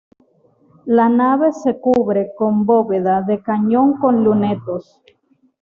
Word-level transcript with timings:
La 0.87 1.09
nave 1.09 1.51
se 1.53 1.79
cubre 1.79 2.31
con 2.35 2.65
bóveda 2.65 3.21
de 3.21 3.43
cañón 3.43 3.99
con 3.99 4.23
lunetos. 4.23 4.99